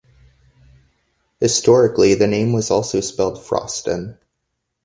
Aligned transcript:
Historically, 1.39 2.15
the 2.15 2.25
name 2.25 2.53
was 2.53 2.71
also 2.71 2.99
spelled 3.01 3.37
"Frosten". 3.45 4.17